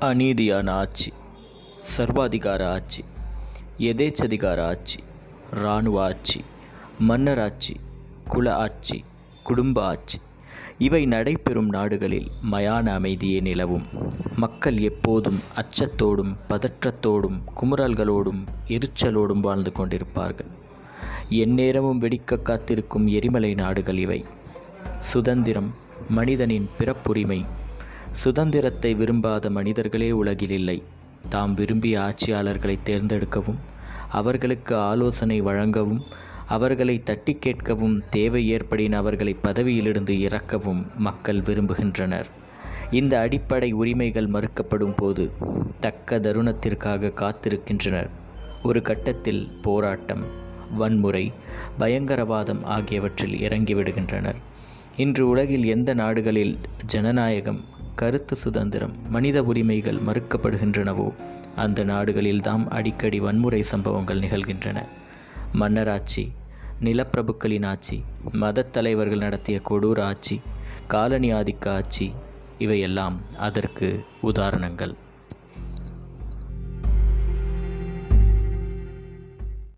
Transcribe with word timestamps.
அநீதியான 0.00 0.70
ஆட்சி 0.70 1.12
சர்வாதிகார 1.96 2.62
ஆட்சி 2.64 3.04
எதேச்சதிகார 3.78 4.60
ஆட்சி 4.60 4.98
இராணுவ 5.52 6.02
ஆட்சி 6.02 6.44
மன்னராட்சி 7.08 7.74
குல 8.28 8.54
ஆட்சி 8.54 9.04
குடும்ப 9.42 9.84
ஆட்சி 9.84 10.18
இவை 10.78 11.06
நடைபெறும் 11.06 11.68
நாடுகளில் 11.68 12.30
மயான 12.52 12.92
அமைதியே 12.92 13.40
நிலவும். 13.40 13.86
மக்கள் 14.36 14.78
எப்போதும் 14.78 15.40
அச்சத்தோடும் 15.56 16.36
பதற்றத்தோடும் 16.48 17.38
குமுறல்களோடும் 17.60 18.44
எரிச்சலோடும் 18.66 19.40
வாழ்ந்து 19.40 19.72
கொண்டிருப்பார்கள். 19.76 20.50
எந்நேரமும் 21.28 22.00
வெடிக்க 22.00 22.42
காத்திருக்கும் 22.42 23.06
எரிமலை 23.06 23.54
நாடுகள் 23.54 23.96
இவை. 23.96 24.24
சுதந்திரம் 25.00 25.74
மனிதனின் 26.08 26.68
பிறப்புரிமை 26.78 27.44
சுதந்திரத்தை 28.22 28.90
விரும்பாத 28.94 29.50
மனிதர்களே 29.50 30.10
உலகில் 30.10 30.50
இல்லை. 30.50 30.82
தாம் 31.28 31.52
விரும்பிய 31.54 31.94
ஆட்சியாளர்களை 32.00 32.74
தேர்ந்தெடுக்கவும் 32.84 33.60
அவர்களுக்கு 34.10 34.74
ஆலோசனை 34.76 35.40
வழங்கவும் 35.40 36.00
அவர்களை 36.46 36.96
தட்டி 37.02 37.38
கேட்கவும் 37.46 37.96
தேவை 38.10 38.42
ஏற்படின் 38.54 38.92
அவர்களை 38.92 39.34
பதவியிலிருந்து 39.42 40.14
இறக்கவும் 40.26 40.82
மக்கள் 40.96 41.40
விரும்புகின்றனர். 41.40 42.28
இந்த 42.90 43.14
அடிப்படை 43.20 43.70
உரிமைகள் 43.72 44.28
மறுக்கப்படும் 44.28 44.96
போது 44.96 45.30
தக்க 45.80 46.18
தருணத்திற்காக 46.18 47.14
காத்திருக்கின்றனர். 47.22 48.10
ஒரு 48.62 48.82
கட்டத்தில் 48.82 49.42
போராட்டம் 49.62 50.24
வன்முறை 50.76 51.24
பயங்கரவாதம் 51.78 52.64
ஆகியவற்றில் 52.76 53.36
இறங்கிவிடுகின்றனர். 53.46 54.38
இன்று 54.96 55.24
உலகில் 55.28 55.66
எந்த 55.66 55.90
நாடுகளில் 55.94 56.54
ஜனநாயகம் 56.86 57.60
கருத்து 58.00 58.36
சுதந்திரம் 58.36 58.92
மனித 59.08 59.42
உரிமைகள் 59.42 59.96
மறுக்கப்படுகின்றனவோ 60.06 61.06
அந்த 61.56 61.84
நாடுகளில்தாம் 61.84 62.64
அடிக்கடி 62.68 63.20
வன்முறை 63.20 63.62
சம்பவங்கள் 63.62 64.20
நிகழ்கின்றன. 64.20 64.78
மன்னராட்சி 65.52 66.24
நிலப்பிரபுக்களின் 66.80 67.66
ஆட்சி 67.66 67.96
மதத் 68.32 68.72
தலைவர்கள் 68.72 69.18
நடத்திய 69.18 69.60
கொடூர 69.70 70.00
ஆட்சி 70.02 70.40
காலனி 70.86 71.32
ஆதிக்க 71.32 71.68
ஆட்சி 71.68 72.06
இவையெல்லாம் 72.58 73.16
அதற்கு 73.38 73.88
உதாரணங்கள். 74.20 74.94